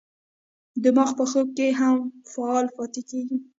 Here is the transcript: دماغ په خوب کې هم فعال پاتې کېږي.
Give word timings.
دماغ 0.83 1.09
په 1.19 1.23
خوب 1.31 1.47
کې 1.57 1.67
هم 1.79 1.95
فعال 2.31 2.65
پاتې 2.77 3.01
کېږي. 3.09 3.37